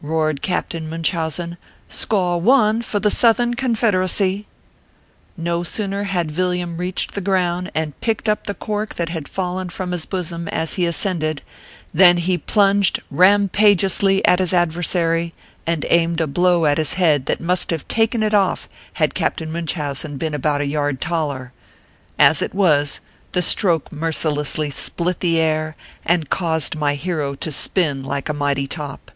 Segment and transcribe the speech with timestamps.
[0.00, 1.58] roared Captain Munchausen,
[1.90, 4.46] "score one for the Southern Confederacy
[4.92, 9.28] \" No sooner had Villiam reached the ground and picked up the cork that had
[9.28, 11.42] fallen from his bosom as he ascended,
[11.92, 15.32] than he plunged rampagiously at his ad versary,
[15.66, 19.52] and aimed a blow at his head that must have taken it off had Captain
[19.52, 21.52] Munchausen been about a yard taller.
[22.18, 25.76] As it was, the stroke mercilessly split the air,
[26.06, 29.10] and caused my hero to spin like a mighty top.